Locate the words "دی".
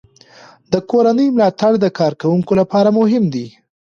3.33-3.47